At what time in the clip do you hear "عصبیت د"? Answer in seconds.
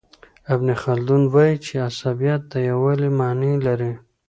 1.87-2.53